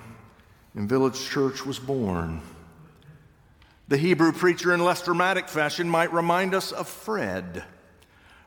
and 0.75 0.89
Village 0.89 1.29
Church 1.31 1.65
was 1.65 1.79
born. 1.79 2.43
The 3.87 3.99
Hebrew 3.99 4.33
preacher, 4.33 4.75
in 4.75 4.83
less 4.83 5.05
dramatic 5.05 5.49
fashion, 5.49 5.89
might 5.89 6.13
remind 6.13 6.57
us 6.57 6.73
of 6.73 6.89
Fred 6.89 7.63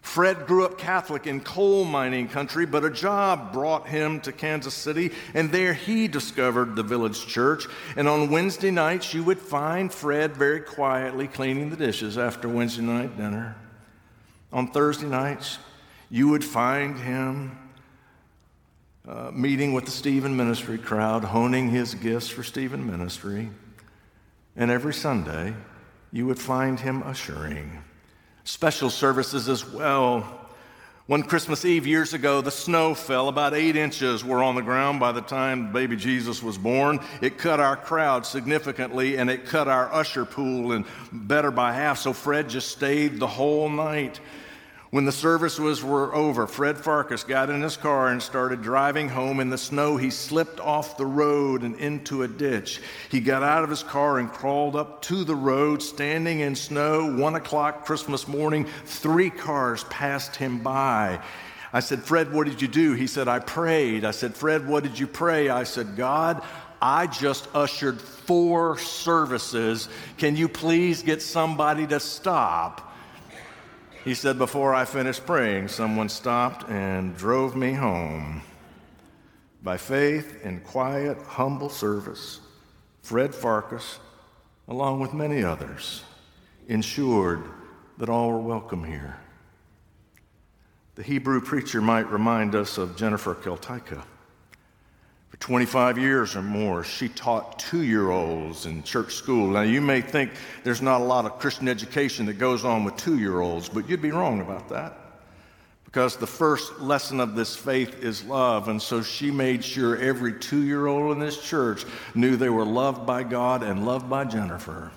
Fred 0.01 0.47
grew 0.47 0.65
up 0.65 0.77
Catholic 0.77 1.27
in 1.27 1.41
coal 1.41 1.83
mining 1.83 2.27
country, 2.27 2.65
but 2.65 2.85
a 2.85 2.89
job 2.89 3.51
brought 3.51 3.87
him 3.87 4.21
to 4.21 4.31
Kansas 4.31 4.73
City, 4.73 5.11
and 5.33 5.51
there 5.51 5.73
he 5.73 6.07
discovered 6.07 6.75
the 6.75 6.83
village 6.83 7.27
church. 7.27 7.67
And 7.95 8.07
on 8.07 8.31
Wednesday 8.31 8.71
nights, 8.71 9.13
you 9.13 9.23
would 9.23 9.39
find 9.39 9.93
Fred 9.93 10.35
very 10.35 10.61
quietly 10.61 11.27
cleaning 11.27 11.69
the 11.69 11.75
dishes 11.75 12.17
after 12.17 12.47
Wednesday 12.47 12.83
night 12.83 13.17
dinner. 13.17 13.55
On 14.53 14.71
Thursday 14.71 15.07
nights, 15.07 15.59
you 16.09 16.29
would 16.29 16.43
find 16.43 16.97
him 16.97 17.57
uh, 19.07 19.31
meeting 19.33 19.73
with 19.73 19.85
the 19.85 19.91
Stephen 19.91 20.35
Ministry 20.35 20.77
crowd, 20.77 21.23
honing 21.23 21.69
his 21.69 21.93
gifts 21.95 22.27
for 22.27 22.43
Stephen 22.43 22.85
Ministry. 22.85 23.49
And 24.55 24.71
every 24.71 24.93
Sunday, 24.93 25.53
you 26.11 26.25
would 26.25 26.39
find 26.39 26.79
him 26.79 27.03
ushering 27.03 27.83
special 28.47 28.89
services 28.89 29.49
as 29.49 29.69
well. 29.69 30.25
One 31.05 31.23
Christmas 31.23 31.65
Eve 31.65 31.85
years 31.85 32.13
ago, 32.13 32.39
the 32.39 32.49
snow 32.49 32.93
fell. 32.93 33.27
About 33.27 33.53
eight 33.53 33.75
inches 33.75 34.23
were 34.23 34.41
on 34.41 34.55
the 34.55 34.61
ground 34.61 35.01
by 35.01 35.11
the 35.11 35.21
time 35.21 35.73
baby 35.73 35.97
Jesus 35.97 36.41
was 36.41 36.57
born. 36.57 37.01
It 37.21 37.37
cut 37.37 37.59
our 37.59 37.75
crowd 37.75 38.25
significantly 38.25 39.17
and 39.17 39.29
it 39.29 39.45
cut 39.45 39.67
our 39.67 39.93
usher 39.93 40.23
pool 40.23 40.71
and 40.71 40.85
better 41.11 41.51
by 41.51 41.73
half. 41.73 41.97
So 41.97 42.13
Fred 42.13 42.47
just 42.47 42.71
stayed 42.71 43.19
the 43.19 43.27
whole 43.27 43.69
night. 43.69 44.21
When 44.89 45.03
the 45.03 45.11
services 45.11 45.83
were 45.83 46.15
over, 46.15 46.47
Fred 46.47 46.77
Farkas 46.77 47.25
got 47.25 47.49
in 47.49 47.61
his 47.61 47.75
car 47.75 48.07
and 48.07 48.23
started 48.23 48.61
driving 48.61 49.09
home. 49.09 49.41
In 49.41 49.49
the 49.49 49.57
snow, 49.57 49.97
he 49.97 50.09
slipped 50.09 50.61
off 50.61 50.95
the 50.95 51.05
road 51.05 51.63
and 51.63 51.75
into 51.75 52.23
a 52.23 52.27
ditch. 52.27 52.81
He 53.09 53.19
got 53.19 53.43
out 53.43 53.65
of 53.65 53.69
his 53.69 53.83
car 53.83 54.17
and 54.17 54.31
crawled 54.31 54.77
up 54.77 55.01
to 55.03 55.25
the 55.25 55.35
road, 55.35 55.83
standing 55.83 56.39
in 56.39 56.55
snow. 56.55 57.13
One 57.17 57.35
o'clock 57.35 57.85
Christmas 57.85 58.29
morning, 58.29 58.65
three 58.85 59.29
cars 59.29 59.83
passed 59.85 60.37
him 60.37 60.59
by. 60.59 61.21
I 61.73 61.81
said, 61.81 62.01
Fred, 62.01 62.31
what 62.31 62.47
did 62.47 62.61
you 62.61 62.69
do? 62.69 62.93
He 62.93 63.07
said, 63.07 63.27
I 63.27 63.39
prayed. 63.39 64.05
I 64.05 64.11
said, 64.11 64.35
Fred, 64.35 64.69
what 64.69 64.83
did 64.83 64.97
you 64.97 65.05
pray? 65.05 65.49
I 65.49 65.65
said, 65.65 65.97
God, 65.97 66.41
I 66.81 67.07
just 67.07 67.49
ushered 67.53 67.99
four 67.99 68.77
services. 68.77 69.89
Can 70.17 70.37
you 70.37 70.47
please 70.47 71.03
get 71.03 71.21
somebody 71.21 71.85
to 71.87 71.99
stop? 71.99 72.86
He 74.07 74.13
said, 74.13 74.37
Before 74.37 74.73
I 74.73 74.85
finished 74.85 75.25
praying, 75.25 75.67
someone 75.67 76.07
stopped 76.07 76.69
and 76.69 77.17
drove 77.17 77.57
me 77.57 77.73
home. 77.73 78.41
By 79.61 79.75
faith 79.75 80.45
in 80.45 80.61
quiet, 80.61 81.17
humble 81.23 81.67
service, 81.67 82.39
Fred 83.01 83.35
Farkas, 83.35 83.99
along 84.69 85.01
with 85.01 85.13
many 85.13 85.43
others, 85.43 86.05
ensured 86.69 87.43
that 87.97 88.07
all 88.07 88.31
were 88.31 88.39
welcome 88.39 88.85
here. 88.85 89.17
The 90.95 91.03
Hebrew 91.03 91.41
preacher 91.41 91.81
might 91.81 92.09
remind 92.09 92.55
us 92.55 92.77
of 92.77 92.95
Jennifer 92.95 93.35
Keltaika. 93.35 94.03
For 95.29 95.37
25 95.37 95.97
years 95.97 96.35
or 96.35 96.41
more, 96.41 96.83
she 96.83 97.09
taught 97.09 97.59
two 97.59 97.81
year 97.81 98.11
olds 98.11 98.65
in 98.65 98.83
church 98.83 99.13
school. 99.13 99.51
Now, 99.51 99.61
you 99.61 99.81
may 99.81 100.01
think 100.01 100.31
there's 100.63 100.81
not 100.81 101.01
a 101.01 101.03
lot 101.03 101.25
of 101.25 101.39
Christian 101.39 101.67
education 101.67 102.25
that 102.27 102.35
goes 102.35 102.63
on 102.63 102.83
with 102.83 102.95
two 102.95 103.19
year 103.19 103.41
olds, 103.41 103.67
but 103.67 103.89
you'd 103.89 104.01
be 104.01 104.11
wrong 104.11 104.41
about 104.41 104.69
that. 104.69 104.97
Because 105.83 106.17
the 106.17 106.27
first 106.27 106.79
lesson 106.79 107.19
of 107.19 107.35
this 107.35 107.55
faith 107.55 108.03
is 108.03 108.23
love. 108.23 108.67
And 108.67 108.81
so 108.81 109.01
she 109.01 109.31
made 109.31 109.63
sure 109.63 109.97
every 109.97 110.33
two 110.33 110.63
year 110.63 110.87
old 110.87 111.11
in 111.11 111.19
this 111.19 111.41
church 111.41 111.85
knew 112.13 112.35
they 112.35 112.49
were 112.49 112.65
loved 112.65 113.05
by 113.05 113.23
God 113.23 113.63
and 113.63 113.85
loved 113.85 114.09
by 114.09 114.25
Jennifer. 114.25 114.91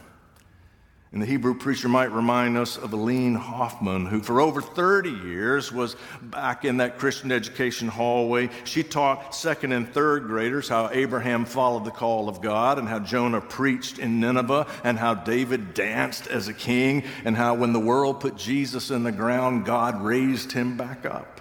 And 1.12 1.20
the 1.20 1.26
Hebrew 1.26 1.54
preacher 1.54 1.88
might 1.88 2.12
remind 2.12 2.56
us 2.56 2.76
of 2.76 2.92
Aline 2.92 3.34
Hoffman, 3.34 4.06
who 4.06 4.20
for 4.20 4.40
over 4.40 4.62
30 4.62 5.10
years 5.10 5.72
was 5.72 5.96
back 6.22 6.64
in 6.64 6.76
that 6.76 6.98
Christian 6.98 7.32
education 7.32 7.88
hallway. 7.88 8.48
She 8.62 8.84
taught 8.84 9.34
second 9.34 9.72
and 9.72 9.92
third 9.92 10.28
graders 10.28 10.68
how 10.68 10.88
Abraham 10.92 11.46
followed 11.46 11.84
the 11.84 11.90
call 11.90 12.28
of 12.28 12.40
God, 12.40 12.78
and 12.78 12.88
how 12.88 13.00
Jonah 13.00 13.40
preached 13.40 13.98
in 13.98 14.20
Nineveh, 14.20 14.68
and 14.84 14.96
how 15.00 15.14
David 15.14 15.74
danced 15.74 16.28
as 16.28 16.46
a 16.46 16.54
king, 16.54 17.02
and 17.24 17.36
how 17.36 17.54
when 17.54 17.72
the 17.72 17.80
world 17.80 18.20
put 18.20 18.36
Jesus 18.36 18.92
in 18.92 19.02
the 19.02 19.10
ground, 19.10 19.64
God 19.64 20.00
raised 20.00 20.52
him 20.52 20.76
back 20.76 21.04
up. 21.04 21.40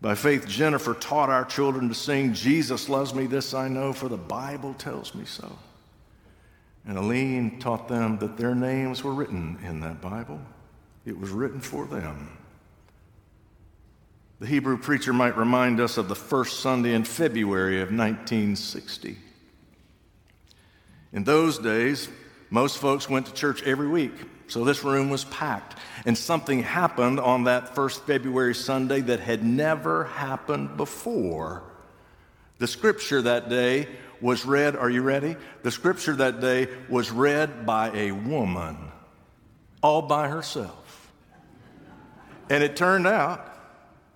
By 0.00 0.16
faith, 0.16 0.48
Jennifer 0.48 0.94
taught 0.94 1.30
our 1.30 1.44
children 1.44 1.88
to 1.90 1.94
sing, 1.94 2.34
Jesus 2.34 2.88
loves 2.88 3.14
me, 3.14 3.26
this 3.26 3.54
I 3.54 3.68
know, 3.68 3.92
for 3.92 4.08
the 4.08 4.16
Bible 4.16 4.74
tells 4.74 5.14
me 5.14 5.24
so. 5.26 5.56
And 6.88 6.96
Aline 6.96 7.58
taught 7.60 7.86
them 7.86 8.18
that 8.18 8.38
their 8.38 8.54
names 8.54 9.04
were 9.04 9.12
written 9.12 9.58
in 9.62 9.80
that 9.80 10.00
Bible. 10.00 10.40
It 11.04 11.20
was 11.20 11.30
written 11.30 11.60
for 11.60 11.84
them. 11.86 12.36
The 14.40 14.46
Hebrew 14.46 14.78
preacher 14.78 15.12
might 15.12 15.36
remind 15.36 15.80
us 15.80 15.98
of 15.98 16.08
the 16.08 16.14
first 16.16 16.60
Sunday 16.60 16.94
in 16.94 17.04
February 17.04 17.82
of 17.82 17.88
1960. 17.88 19.18
In 21.12 21.24
those 21.24 21.58
days, 21.58 22.08
most 22.48 22.78
folks 22.78 23.08
went 23.08 23.26
to 23.26 23.34
church 23.34 23.62
every 23.64 23.88
week, 23.88 24.14
so 24.46 24.64
this 24.64 24.82
room 24.82 25.10
was 25.10 25.24
packed. 25.24 25.78
And 26.06 26.16
something 26.16 26.62
happened 26.62 27.20
on 27.20 27.44
that 27.44 27.74
first 27.74 28.06
February 28.06 28.54
Sunday 28.54 29.02
that 29.02 29.20
had 29.20 29.44
never 29.44 30.04
happened 30.04 30.78
before. 30.78 31.64
The 32.58 32.66
scripture 32.66 33.20
that 33.22 33.50
day 33.50 33.88
was 34.20 34.44
read, 34.44 34.76
are 34.76 34.90
you 34.90 35.02
ready? 35.02 35.36
The 35.62 35.70
scripture 35.70 36.14
that 36.16 36.40
day 36.40 36.68
was 36.88 37.10
read 37.10 37.66
by 37.66 37.90
a 37.92 38.12
woman, 38.12 38.92
all 39.82 40.02
by 40.02 40.28
herself. 40.28 41.12
And 42.50 42.62
it 42.62 42.76
turned 42.76 43.06
out 43.06 43.44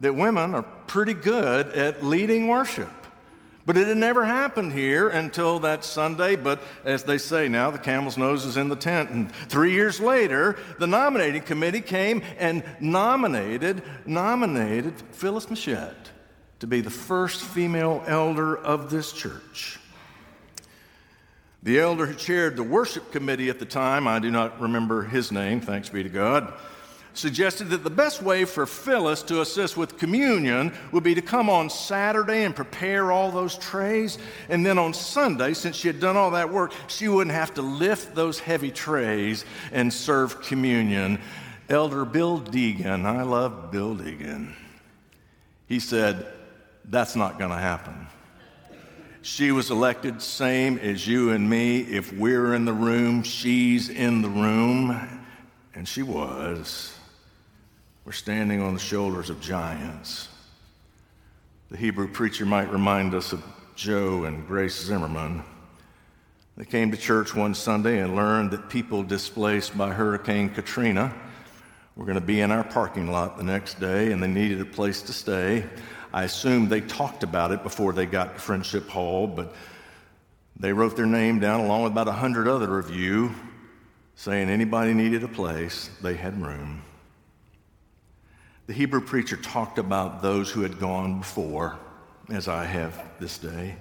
that 0.00 0.14
women 0.14 0.54
are 0.54 0.62
pretty 0.62 1.14
good 1.14 1.68
at 1.68 2.04
leading 2.04 2.49
worship. 2.49 2.90
But 3.64 3.76
it 3.76 3.87
had 3.87 3.97
never 3.97 4.25
happened 4.25 4.73
here 4.73 5.09
until 5.09 5.61
that 5.61 5.85
Sunday. 5.85 6.35
But 6.35 6.61
as 6.85 7.04
they 7.04 7.18
say 7.18 7.49
now, 7.49 7.71
the 7.71 7.78
camel's 7.78 8.18
nose 8.18 8.44
is 8.44 8.56
in 8.56 8.68
the 8.68 8.76
tent. 8.76 9.11
And 9.11 9.32
three 9.32 9.73
years 9.73 10.00
later, 10.00 10.56
the 10.80 10.88
nominating 10.88 11.42
committee 11.42 11.80
came 11.80 12.23
and 12.38 12.64
nominated, 12.80 13.85
nominated 14.04 14.94
Phyllis 15.12 15.49
Machette 15.49 16.11
to 16.59 16.66
be 16.66 16.80
the 16.80 16.90
first 16.90 17.42
female 17.42 18.02
elder 18.06 18.56
of 18.56 18.90
this 18.90 19.12
church. 19.12 19.78
The 21.62 21.78
elder 21.78 22.07
who 22.07 22.14
chaired 22.14 22.57
the 22.57 22.62
worship 22.62 23.12
committee 23.12 23.49
at 23.49 23.59
the 23.59 23.64
time, 23.64 24.09
I 24.09 24.19
do 24.19 24.31
not 24.31 24.61
remember 24.61 25.02
his 25.02 25.31
name, 25.31 25.61
thanks 25.61 25.88
be 25.88 26.02
to 26.02 26.09
God 26.09 26.52
suggested 27.14 27.69
that 27.71 27.85
the 27.85 27.90
best 27.90 28.23
way 28.23 28.45
for 28.45 28.66
Phyllis 28.66 29.23
to 29.25 29.40
assist 29.40 29.76
with 29.76 29.99
communion 29.99 30.73
would 30.92 31.02
be 31.02 31.14
to 31.14 31.23
come 31.23 31.50
on 31.50 31.69
Saturday 31.69 32.45
and 32.45 32.57
prepare 32.57 33.12
all 33.12 33.31
those 33.31 33.57
trays. 33.59 34.19
And 34.49 34.64
then 34.64 34.78
on 34.78 34.95
Sunday, 34.95 35.54
since 35.54 35.76
she 35.76 35.88
had 35.88 36.00
done 36.00 36.16
all 36.16 36.31
that 36.33 36.50
work, 36.50 36.73
she 36.87 37.09
wouldn't 37.09 37.35
have 37.35 37.54
to 37.54 37.62
lift 37.62 38.14
those 38.14 38.38
heavy 38.38 38.71
trays 38.71 39.45
and 39.73 39.92
serve 39.92 40.40
communion. 40.42 41.21
Elder 41.69 42.04
Bill 42.04 42.40
Deegan, 42.40 43.04
I 43.04 43.23
love 43.23 43.71
Bill 43.71 43.95
Deegan, 43.95 44.52
he 45.69 45.81
said, 45.81 46.26
That's 46.85 47.16
not 47.16 47.38
going 47.38 47.50
to 47.50 47.57
happen. 47.57 48.01
She 49.25 49.52
was 49.52 49.71
elected, 49.71 50.21
same 50.21 50.79
as 50.79 51.07
you 51.07 51.31
and 51.31 51.49
me. 51.49 51.79
If 51.83 52.12
we're 52.12 52.55
in 52.55 52.64
the 52.64 52.73
room, 52.73 53.23
she's 53.23 53.88
in 53.88 54.21
the 54.21 54.29
room. 54.29 55.21
And 55.75 55.87
she 55.87 56.02
was. 56.02 56.93
We're 58.05 58.11
standing 58.11 58.61
on 58.61 58.75
the 58.75 58.81
shoulders 58.81 59.31
of 59.31 59.41
giants. 59.41 60.29
The 61.71 61.76
Hebrew 61.76 62.09
preacher 62.09 62.45
might 62.45 62.73
remind 62.73 63.14
us 63.14 63.33
of 63.33 63.45
Joe 63.76 64.25
and 64.25 64.45
Grace 64.45 64.85
Zimmerman. 64.85 65.45
They 66.57 66.64
came 66.64 66.91
to 66.91 66.97
church 66.97 67.33
one 67.33 67.55
Sunday 67.55 68.00
and 68.00 68.17
learned 68.17 68.50
that 68.50 68.69
people 68.69 69.05
displaced 69.05 69.79
by 69.79 69.91
Hurricane 69.91 70.50
Katrina 70.50 71.14
were 71.95 72.05
going 72.05 72.19
to 72.19 72.21
be 72.21 72.41
in 72.41 72.50
our 72.50 72.64
parking 72.64 73.11
lot 73.11 73.37
the 73.37 73.45
next 73.45 73.79
day 73.79 74.11
and 74.11 74.21
they 74.21 74.26
needed 74.26 74.61
a 74.61 74.64
place 74.64 75.00
to 75.02 75.12
stay. 75.12 75.64
I 76.12 76.25
assume 76.25 76.69
they 76.69 76.83
talked 76.83 77.23
about 77.23 77.52
it 77.52 77.62
before 77.62 77.92
they 77.92 78.07
got 78.07 78.35
to 78.35 78.40
Friendship 78.40 78.88
Hall, 78.88 79.26
but 79.26 79.54
they 80.59 80.73
wrote 80.73 80.97
their 80.97 81.07
name 81.07 81.40
down 81.40 81.61
along 81.61 81.85
with 81.85 81.92
about 81.92 82.09
a 82.09 82.12
hundred 82.12 82.49
other 82.49 82.78
of 82.78 82.95
you 82.95 83.35
saying 84.14 84.50
anybody 84.50 84.92
needed 84.92 85.25
a 85.25 85.28
place, 85.28 85.90
they 86.02 86.14
had 86.14 86.40
room. 86.40 86.83
The 88.66 88.75
Hebrew 88.75 89.00
preacher 89.00 89.37
talked 89.37 89.78
about 89.78 90.23
those 90.23 90.50
who 90.50 90.62
had 90.62 90.78
gone 90.78 91.19
before, 91.19 91.78
as 92.28 92.47
I 92.47 92.64
have 92.64 93.02
this 93.19 93.38
day, 93.38 93.76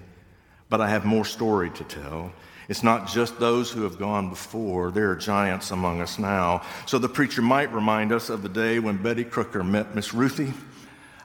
but 0.70 0.82
I 0.82 0.90
have 0.90 1.06
more 1.06 1.26
story 1.26 1.70
to 1.72 1.84
tell. 1.84 2.32
It's 2.70 2.82
not 2.82 3.08
just 3.08 3.40
those 3.40 3.70
who 3.70 3.84
have 3.84 4.00
gone 4.00 4.30
before, 4.30 4.90
there 4.90 5.12
are 5.12 5.16
giants 5.16 5.72
among 5.72 6.00
us 6.00 6.18
now. 6.18 6.62
So 6.86 6.98
the 6.98 7.10
preacher 7.10 7.42
might 7.42 7.74
remind 7.74 8.14
us 8.14 8.30
of 8.30 8.42
the 8.42 8.50
day 8.50 8.80
when 8.80 9.04
Betty 9.04 9.26
Crooker 9.26 9.64
met 9.64 9.94
Miss 9.94 10.14
Ruthie 10.14 10.54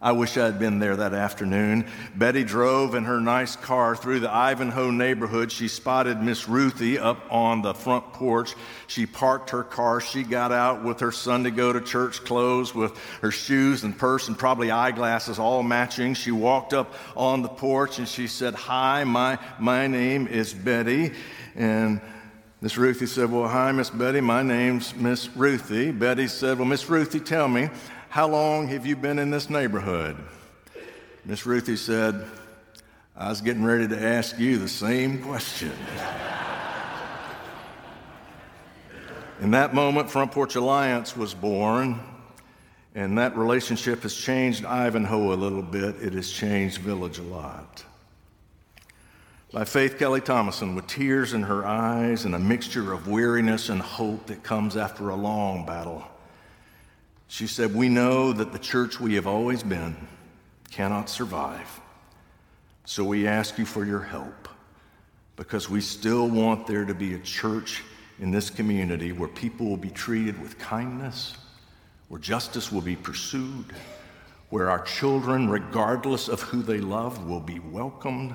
I 0.00 0.12
wish 0.12 0.37
I 0.37 0.45
had 0.45 0.59
been 0.59 0.79
there 0.79 0.97
that 0.97 1.15
afternoon. 1.15 1.87
Betty 2.15 2.45
drove 2.45 2.95
in 2.95 3.05
her 3.05 3.21
nice 3.21 3.57
car 3.57 3.97
through 3.97 4.21
the 4.21 4.33
Ivanhoe 4.33 4.91
neighborhood. 4.91 5.50
She 5.50 5.69
spotted 5.69 6.21
Miss 6.21 6.49
Ruthie 6.49 6.99
up 6.99 7.25
on 7.31 7.62
the 7.62 7.73
front 7.73 8.12
porch. 8.12 8.55
She 8.88 9.07
parked 9.07 9.50
her 9.50 9.62
car. 9.62 10.00
She 10.00 10.23
got 10.23 10.53
out 10.53 10.85
with 10.85 11.00
her 11.00 11.12
Sunday 11.12 11.50
go 11.50 11.73
to 11.73 11.81
church 11.81 12.25
clothes, 12.25 12.75
with 12.75 12.97
her 13.23 13.31
shoes 13.31 13.85
and 13.85 13.97
purse 13.97 14.29
and 14.29 14.38
probably 14.38 14.71
eyeglasses 14.71 15.38
all 15.38 15.62
matching. 15.62 16.12
She 16.15 16.31
walked 16.31 16.75
up 16.75 16.95
on 17.17 17.43
the 17.43 17.49
porch 17.49 17.99
and 17.99 18.07
she 18.07 18.26
said, 18.26 18.55
Hi, 18.55 19.05
my, 19.05 19.38
my 19.59 19.87
name 19.87 20.26
is 20.26 20.52
Betty. 20.52 21.13
And 21.54 22.02
Miss 22.61 22.76
Ruthie 22.76 23.06
said, 23.06 23.30
Well, 23.30 23.49
hi, 23.49 23.73
Miss 23.73 23.91
Betty. 23.91 24.21
My 24.21 24.43
name's 24.43 24.95
Miss 24.95 25.28
Ruthie. 25.37 25.91
Betty 25.91 26.26
said, 26.26 26.59
Well, 26.59 26.67
Miss 26.67 26.89
Ruthie, 26.89 27.21
tell 27.21 27.49
me, 27.49 27.71
how 28.17 28.26
long 28.26 28.67
have 28.67 28.87
you 28.87 28.97
been 28.97 29.19
in 29.19 29.31
this 29.31 29.50
neighborhood? 29.50 30.17
Miss 31.26 31.45
Ruthie 31.45 31.76
said, 31.76 32.25
I 33.15 33.29
was 33.29 33.43
getting 33.43 33.63
ready 33.63 33.87
to 33.89 34.02
ask 34.02 34.39
you 34.39 34.57
the 34.57 34.69
same 34.69 35.23
question. 35.23 35.73
in 39.43 39.50
that 39.50 39.75
moment, 39.75 40.09
Front 40.09 40.33
Porch 40.33 40.55
Alliance 40.55 41.15
was 41.15 41.35
born, 41.35 42.00
and 42.95 43.19
that 43.19 43.37
relationship 43.37 44.02
has 44.02 44.15
changed 44.15 44.65
Ivanhoe 44.65 45.35
a 45.35 45.37
little 45.37 45.61
bit. 45.61 45.97
It 46.00 46.15
has 46.15 46.31
changed 46.31 46.79
Village 46.79 47.19
a 47.19 47.23
lot. 47.23 47.85
By 49.52 49.67
Faith 49.67 49.99
Kelly 49.99 50.23
Thomason, 50.23 50.75
with 50.75 50.87
tears 50.87 51.35
in 51.35 51.43
her 51.43 51.67
eyes 51.67 52.25
and 52.25 52.35
a 52.35 52.39
mixture 52.39 52.95
of 52.95 53.09
weariness 53.09 53.69
and 53.69 53.83
hope 53.83 54.25
that 54.29 54.43
comes 54.43 54.75
after 54.75 55.11
a 55.11 55.15
long 55.15 55.67
battle. 55.67 56.02
She 57.28 57.47
said, 57.47 57.75
We 57.75 57.89
know 57.89 58.32
that 58.32 58.52
the 58.52 58.58
church 58.58 59.00
we 59.00 59.15
have 59.15 59.26
always 59.26 59.62
been 59.62 59.97
cannot 60.71 61.08
survive. 61.08 61.80
So 62.84 63.04
we 63.04 63.26
ask 63.26 63.58
you 63.58 63.65
for 63.65 63.84
your 63.84 64.00
help 64.00 64.49
because 65.34 65.69
we 65.69 65.80
still 65.80 66.28
want 66.28 66.67
there 66.67 66.84
to 66.84 66.95
be 66.95 67.15
a 67.15 67.19
church 67.19 67.82
in 68.19 68.30
this 68.30 68.49
community 68.49 69.12
where 69.12 69.28
people 69.28 69.67
will 69.67 69.76
be 69.76 69.91
treated 69.91 70.41
with 70.41 70.58
kindness, 70.58 71.34
where 72.08 72.21
justice 72.21 72.73
will 72.73 72.80
be 72.80 72.97
pursued, 72.97 73.67
where 74.50 74.71
our 74.71 74.82
children, 74.82 75.50
regardless 75.50 76.28
of 76.28 76.41
who 76.41 76.62
they 76.62 76.78
love, 76.78 77.26
will 77.26 77.41
be 77.41 77.58
welcomed. 77.58 78.32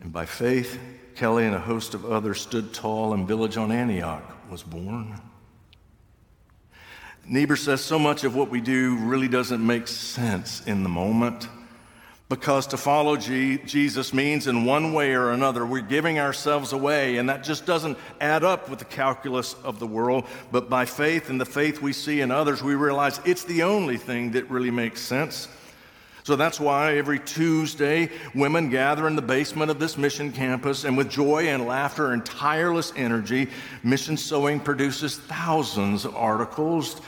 And 0.00 0.12
by 0.12 0.26
faith, 0.26 0.78
Kelly 1.16 1.46
and 1.46 1.54
a 1.54 1.60
host 1.60 1.94
of 1.94 2.04
others 2.04 2.40
stood 2.40 2.72
tall, 2.72 3.14
and 3.14 3.26
Village 3.26 3.56
on 3.56 3.72
Antioch 3.72 4.22
was 4.50 4.62
born. 4.62 5.20
Niebuhr 7.28 7.56
says 7.56 7.82
so 7.82 7.98
much 7.98 8.24
of 8.24 8.34
what 8.34 8.48
we 8.48 8.60
do 8.60 8.96
really 8.96 9.28
doesn't 9.28 9.64
make 9.64 9.86
sense 9.86 10.66
in 10.66 10.82
the 10.82 10.88
moment 10.88 11.46
because 12.28 12.66
to 12.68 12.76
follow 12.76 13.16
G- 13.16 13.58
Jesus 13.64 14.12
means 14.12 14.46
in 14.46 14.64
one 14.64 14.92
way 14.92 15.14
or 15.14 15.30
another 15.30 15.64
we're 15.64 15.80
giving 15.80 16.18
ourselves 16.18 16.72
away, 16.72 17.16
and 17.16 17.28
that 17.28 17.44
just 17.44 17.66
doesn't 17.66 17.98
add 18.20 18.44
up 18.44 18.68
with 18.68 18.78
the 18.78 18.84
calculus 18.84 19.54
of 19.64 19.78
the 19.78 19.86
world. 19.86 20.24
But 20.50 20.68
by 20.68 20.84
faith 20.84 21.30
and 21.30 21.40
the 21.40 21.46
faith 21.46 21.80
we 21.80 21.92
see 21.92 22.20
in 22.20 22.30
others, 22.30 22.62
we 22.62 22.74
realize 22.74 23.20
it's 23.24 23.44
the 23.44 23.62
only 23.62 23.96
thing 23.96 24.32
that 24.32 24.50
really 24.50 24.70
makes 24.70 25.00
sense. 25.00 25.48
So 26.28 26.36
that's 26.36 26.60
why 26.60 26.98
every 26.98 27.20
Tuesday, 27.20 28.10
women 28.34 28.68
gather 28.68 29.08
in 29.08 29.16
the 29.16 29.22
basement 29.22 29.70
of 29.70 29.78
this 29.78 29.96
mission 29.96 30.30
campus, 30.30 30.84
and 30.84 30.94
with 30.94 31.08
joy 31.08 31.48
and 31.48 31.66
laughter 31.66 32.12
and 32.12 32.22
tireless 32.22 32.92
energy, 32.96 33.48
Mission 33.82 34.18
Sewing 34.18 34.60
produces 34.60 35.16
thousands 35.16 36.04
of 36.04 36.14
articles 36.14 37.00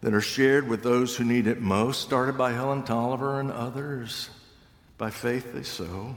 that 0.00 0.12
are 0.12 0.20
shared 0.20 0.66
with 0.66 0.82
those 0.82 1.16
who 1.16 1.22
need 1.22 1.46
it 1.46 1.60
most, 1.60 2.00
started 2.00 2.36
by 2.36 2.50
Helen 2.50 2.82
Tolliver 2.82 3.38
and 3.38 3.52
others. 3.52 4.30
By 4.98 5.10
faith 5.10 5.52
they 5.54 5.62
sow. 5.62 6.16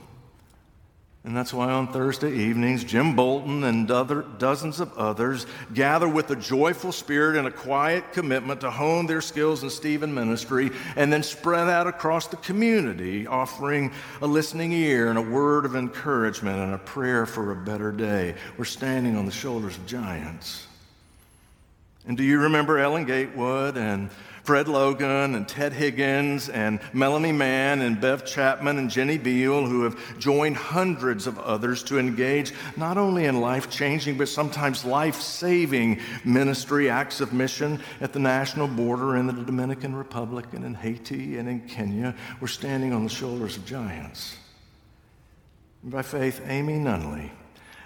And 1.30 1.38
that's 1.38 1.54
why 1.54 1.70
on 1.70 1.90
Thursday 1.90 2.34
evenings, 2.34 2.84
Jim 2.84 3.16
Bolton 3.16 3.64
and 3.64 3.92
other, 3.92 4.26
dozens 4.40 4.80
of 4.80 4.98
others 4.98 5.46
gather 5.76 6.10
with 6.10 6.32
a 6.32 6.36
joyful 6.36 6.92
spirit 6.92 7.38
and 7.38 7.48
a 7.48 7.52
quiet 7.52 8.14
commitment 8.14 8.62
to 8.62 8.72
hone 8.72 9.06
their 9.06 9.22
skills 9.22 9.62
in 9.62 9.70
Stephen 9.70 10.12
ministry 10.12 10.72
and 10.96 11.14
then 11.14 11.22
spread 11.22 11.70
out 11.70 11.86
across 11.86 12.26
the 12.26 12.38
community, 12.38 13.28
offering 13.28 13.92
a 14.24 14.26
listening 14.26 14.72
ear 14.72 15.10
and 15.10 15.20
a 15.20 15.22
word 15.22 15.66
of 15.66 15.76
encouragement 15.76 16.58
and 16.58 16.74
a 16.74 16.80
prayer 16.80 17.28
for 17.28 17.52
a 17.52 17.56
better 17.56 17.92
day. 17.92 18.34
We're 18.58 18.66
standing 18.66 19.16
on 19.16 19.28
the 19.28 19.32
shoulders 19.32 19.78
of 19.78 19.86
giants. 19.86 20.66
And 22.08 22.18
do 22.18 22.24
you 22.24 22.40
remember 22.40 22.80
Ellen 22.80 23.06
Gatewood 23.06 23.78
and 23.78 24.10
Fred 24.50 24.68
Logan 24.68 25.36
and 25.36 25.48
Ted 25.48 25.74
Higgins 25.74 26.50
and 26.50 26.80
Melanie 26.92 27.32
Mann 27.32 27.82
and 27.82 28.02
Bev 28.02 28.26
Chapman 28.26 28.80
and 28.80 28.90
Jenny 28.90 29.20
Beal, 29.20 29.68
who 29.68 29.84
have 29.84 30.18
joined 30.18 30.58
hundreds 30.58 31.28
of 31.28 31.38
others 31.38 31.84
to 31.84 32.00
engage 32.00 32.52
not 32.76 32.98
only 32.98 33.26
in 33.26 33.42
life 33.42 33.70
changing, 33.70 34.18
but 34.18 34.28
sometimes 34.28 34.84
life 34.84 35.22
saving 35.22 36.00
ministry 36.26 36.90
acts 36.90 37.22
of 37.22 37.32
mission 37.32 37.80
at 38.02 38.12
the 38.12 38.18
national 38.18 38.68
border 38.68 39.18
in 39.18 39.28
the 39.28 39.34
Dominican 39.34 39.96
Republic 39.96 40.48
and 40.54 40.66
in 40.66 40.74
Haiti 40.74 41.38
and 41.38 41.48
in 41.48 41.60
Kenya. 41.68 42.16
We're 42.42 42.48
standing 42.48 42.92
on 42.92 43.04
the 43.04 43.10
shoulders 43.12 43.56
of 43.56 43.68
giants. 43.68 44.36
By 45.84 46.02
faith, 46.02 46.42
Amy 46.48 46.80
Nunley, 46.80 47.30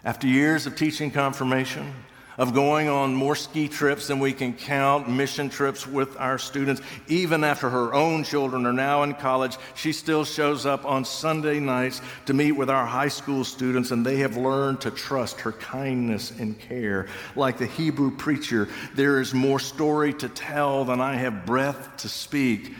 after 0.05 0.27
years 0.27 0.65
of 0.65 0.77
teaching 0.77 1.11
confirmation, 1.11 1.93
of 2.37 2.53
going 2.53 2.87
on 2.87 3.13
more 3.13 3.35
ski 3.35 3.67
trips 3.67 4.07
than 4.07 4.19
we 4.19 4.33
can 4.33 4.53
count, 4.53 5.09
mission 5.09 5.49
trips 5.49 5.87
with 5.87 6.17
our 6.19 6.37
students. 6.37 6.81
Even 7.07 7.43
after 7.43 7.69
her 7.69 7.93
own 7.93 8.23
children 8.23 8.65
are 8.65 8.73
now 8.73 9.03
in 9.03 9.13
college, 9.13 9.57
she 9.75 9.93
still 9.93 10.25
shows 10.25 10.65
up 10.65 10.85
on 10.85 11.05
Sunday 11.05 11.59
nights 11.59 12.01
to 12.25 12.33
meet 12.33 12.53
with 12.53 12.69
our 12.69 12.85
high 12.85 13.07
school 13.07 13.43
students, 13.43 13.91
and 13.91 14.05
they 14.05 14.17
have 14.17 14.37
learned 14.37 14.81
to 14.81 14.91
trust 14.91 15.41
her 15.41 15.51
kindness 15.51 16.31
and 16.39 16.59
care. 16.59 17.07
Like 17.35 17.57
the 17.57 17.67
Hebrew 17.67 18.15
preacher, 18.15 18.67
there 18.95 19.19
is 19.19 19.33
more 19.33 19.59
story 19.59 20.13
to 20.15 20.29
tell 20.29 20.85
than 20.85 21.01
I 21.01 21.15
have 21.15 21.45
breath 21.45 21.97
to 21.97 22.09
speak. 22.09 22.73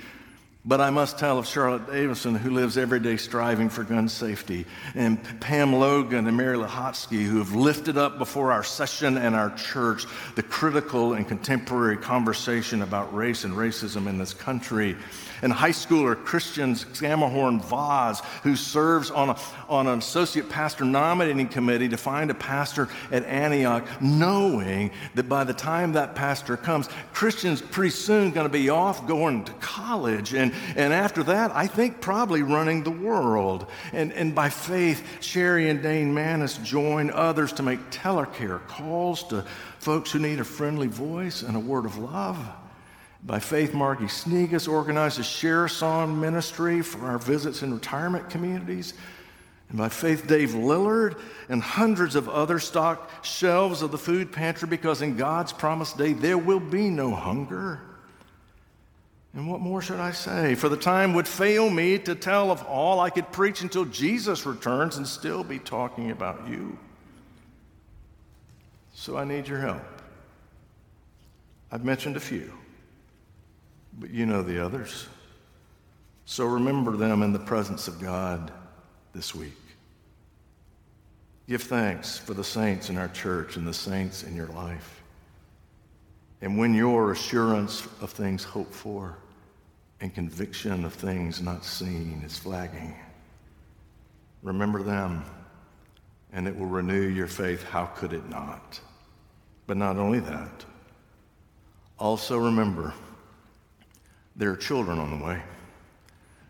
But 0.66 0.80
I 0.80 0.92
must 0.92 1.20
tell 1.20 1.38
of 1.38 1.46
Charlotte 1.46 1.88
Davison, 1.92 2.36
who 2.36 2.52
lives 2.52 2.78
every 2.78 3.02
day 3.02 3.18
striving 3.18 3.68
for 3.68 3.84
gun 3.84 4.08
safety, 4.08 4.66
and 4.96 5.22
Pam 5.42 5.74
Logan 5.74 6.26
and 6.26 6.38
Mary 6.38 6.56
Lahotsky, 6.56 7.26
who 7.26 7.40
have 7.40 7.54
lifted 7.54 7.98
up 7.98 8.18
before 8.18 8.54
our 8.54 8.64
session 8.64 9.18
and 9.18 9.36
our 9.36 9.54
church 9.56 10.06
the 10.36 10.44
critical 10.44 11.14
and 11.14 11.28
contemporary 11.28 11.98
conversation 11.98 12.82
about 12.82 13.14
race 13.14 13.44
and 13.44 13.56
racism 13.56 14.08
in 14.08 14.18
this 14.18 14.34
country 14.34 14.96
and 15.44 15.52
high 15.52 15.72
schooler 15.72 16.16
Christian 16.16 16.74
Skammerhorn 16.74 17.62
Vaz, 17.66 18.22
who 18.44 18.56
serves 18.56 19.12
on, 19.12 19.30
a, 19.30 19.38
on 19.68 19.88
an 19.88 20.00
associate 20.00 20.50
pastor 20.50 20.86
nominating 20.86 21.50
committee 21.50 21.90
to 21.90 21.98
find 21.98 22.32
a 22.32 22.34
pastor 22.34 22.88
at 23.12 23.26
Antioch, 23.26 23.86
knowing 24.02 24.90
that 25.16 25.28
by 25.28 25.44
the 25.44 25.54
time 25.54 25.92
that 25.94 26.16
pastor 26.16 26.56
comes, 26.56 26.88
Christian's 27.14 27.62
pretty 27.62 27.90
soon 27.90 28.32
going 28.32 28.46
to 28.48 28.52
be 28.52 28.70
off 28.70 29.06
going 29.06 29.44
to 29.44 29.52
college. 29.54 30.34
And, 30.34 30.53
and 30.76 30.94
after 30.94 31.24
that, 31.24 31.52
I 31.52 31.68
think 31.68 32.02
probably 32.02 32.42
running 32.42 32.84
the 32.84 32.92
world. 32.92 33.68
And, 33.92 34.12
and 34.14 34.34
by 34.34 34.50
faith, 34.50 35.06
Sherry 35.22 35.70
and 35.70 35.82
Dane 35.82 36.14
Manis 36.14 36.58
join 36.58 37.12
others 37.12 37.54
to 37.54 37.64
make 37.64 37.80
telecare 37.90 38.66
calls 38.68 39.24
to 39.26 39.44
folks 39.80 40.12
who 40.12 40.20
need 40.20 40.40
a 40.40 40.44
friendly 40.44 40.88
voice 40.88 41.42
and 41.42 41.56
a 41.56 41.60
word 41.60 41.86
of 41.86 41.98
love. 41.98 42.38
By 43.26 43.40
faith, 43.40 43.74
Margie 43.74 44.06
Snegas 44.06 44.68
organized 44.68 45.20
a 45.20 45.24
share 45.24 45.68
song 45.70 46.20
ministry 46.20 46.82
for 46.82 47.06
our 47.06 47.18
visits 47.18 47.64
in 47.64 47.74
retirement 47.74 48.30
communities. 48.30 48.94
And 49.70 49.78
by 49.78 49.90
faith, 49.90 50.28
Dave 50.28 50.52
Lillard 50.52 51.20
and 51.48 51.62
hundreds 51.62 52.16
of 52.16 52.28
others 52.28 52.66
stock 52.66 53.10
shelves 53.24 53.82
of 53.82 53.92
the 53.92 53.98
food 53.98 54.32
pantry 54.32 54.68
because 54.68 55.02
in 55.02 55.16
God's 55.16 55.54
promised 55.54 55.98
day 55.98 56.14
there 56.14 56.38
will 56.38 56.60
be 56.60 56.90
no 56.90 57.16
hunger. 57.16 57.82
And 59.34 59.50
what 59.50 59.62
more 59.62 59.82
should 59.82 60.00
I 60.00 60.12
say? 60.12 60.56
For 60.56 60.70
the 60.70 60.78
time 60.78 61.14
would 61.14 61.28
fail 61.28 61.70
me 61.70 61.98
to 62.00 62.14
tell 62.14 62.52
of 62.52 62.64
all 62.64 63.00
I 63.00 63.10
could 63.10 63.32
preach 63.32 63.62
until 63.62 63.86
Jesus 63.86 64.46
returns 64.46 64.98
and 64.98 65.08
still 65.08 65.44
be 65.44 65.58
talking 65.58 66.12
about 66.12 66.48
you. 66.48 66.78
So 68.94 69.18
I 69.18 69.24
need 69.24 69.48
your 69.48 69.60
help. 69.60 69.82
I've 71.72 71.84
mentioned 71.84 72.16
a 72.16 72.20
few 72.20 72.54
but 74.00 74.10
you 74.10 74.26
know 74.26 74.42
the 74.42 74.64
others. 74.64 75.08
So 76.26 76.46
remember 76.46 76.96
them 76.98 77.22
in 77.22 77.34
the 77.34 77.40
presence 77.40 77.88
of 77.88 78.02
God 78.02 78.52
this 79.14 79.36
week. 79.36 79.58
Give 81.48 81.62
thanks 81.62 82.18
for 82.18 82.34
the 82.34 82.44
saints 82.44 82.90
in 82.90 82.98
our 82.98 83.10
church 83.10 83.58
and 83.58 83.68
the 83.68 83.74
saints 83.74 84.24
in 84.24 84.36
your 84.36 84.48
life. 84.48 85.02
And 86.42 86.58
when 86.58 86.74
your 86.74 87.12
assurance 87.12 87.86
of 88.02 88.12
things 88.12 88.44
hoped 88.44 88.74
for 88.74 89.18
and 90.04 90.14
conviction 90.14 90.84
of 90.84 90.94
things 90.94 91.42
not 91.42 91.64
seen 91.64 92.22
is 92.26 92.38
flagging, 92.38 92.94
remember 94.42 94.84
them 94.84 95.24
and 96.34 96.46
it 96.46 96.54
will 96.58 96.66
renew 96.66 97.08
your 97.08 97.28
faith. 97.28 97.64
How 97.64 97.86
could 97.86 98.12
it 98.12 98.28
not? 98.30 98.82
But 99.66 99.78
not 99.78 99.96
only 99.96 100.20
that, 100.20 100.66
also 101.98 102.38
remember 102.38 102.94
there 104.36 104.52
are 104.52 104.58
children 104.58 105.00
on 105.00 105.18
the 105.18 105.26
way. 105.26 105.42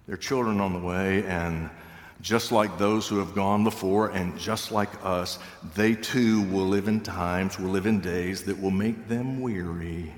There 0.07 0.15
are 0.15 0.17
children 0.17 0.59
on 0.59 0.73
the 0.73 0.79
way, 0.79 1.23
and 1.27 1.69
just 2.21 2.51
like 2.51 2.79
those 2.79 3.07
who 3.07 3.19
have 3.19 3.35
gone 3.35 3.63
before, 3.63 4.09
and 4.09 4.35
just 4.39 4.71
like 4.71 4.89
us, 5.05 5.37
they 5.75 5.93
too 5.93 6.41
will 6.41 6.67
live 6.67 6.87
in 6.87 7.01
times, 7.01 7.59
will 7.59 7.69
live 7.69 7.85
in 7.85 7.99
days 7.99 8.45
that 8.45 8.59
will 8.59 8.71
make 8.71 9.07
them 9.07 9.41
weary. 9.41 10.11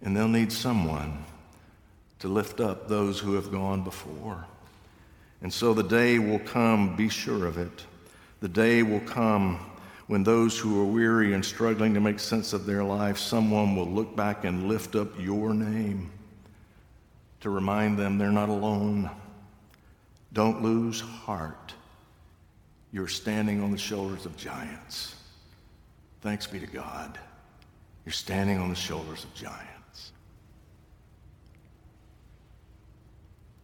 And 0.00 0.16
they'll 0.16 0.28
need 0.28 0.50
someone 0.50 1.26
to 2.20 2.28
lift 2.28 2.60
up 2.60 2.88
those 2.88 3.18
who 3.18 3.34
have 3.34 3.50
gone 3.50 3.82
before. 3.82 4.46
And 5.42 5.52
so 5.52 5.74
the 5.74 5.82
day 5.82 6.18
will 6.18 6.38
come, 6.38 6.96
be 6.96 7.08
sure 7.08 7.46
of 7.46 7.58
it. 7.58 7.84
The 8.40 8.48
day 8.48 8.82
will 8.82 9.00
come 9.00 9.58
when 10.06 10.24
those 10.24 10.58
who 10.58 10.80
are 10.80 10.84
weary 10.84 11.34
and 11.34 11.44
struggling 11.44 11.94
to 11.94 12.00
make 12.00 12.18
sense 12.18 12.52
of 12.52 12.66
their 12.66 12.82
life, 12.82 13.16
someone 13.16 13.76
will 13.76 13.86
look 13.86 14.16
back 14.16 14.44
and 14.44 14.68
lift 14.68 14.96
up 14.96 15.08
your 15.20 15.54
name 15.54 16.10
to 17.40 17.48
remind 17.48 17.96
them 17.96 18.18
they're 18.18 18.32
not 18.32 18.48
alone. 18.48 19.08
Don't 20.32 20.62
lose 20.62 21.00
heart. 21.00 21.74
You're 22.92 23.08
standing 23.08 23.62
on 23.62 23.70
the 23.70 23.78
shoulders 23.78 24.26
of 24.26 24.36
giants. 24.36 25.14
Thanks 26.22 26.46
be 26.46 26.58
to 26.58 26.66
God. 26.66 27.18
You're 28.04 28.12
standing 28.12 28.58
on 28.58 28.68
the 28.68 28.74
shoulders 28.74 29.22
of 29.22 29.32
giants. 29.34 29.79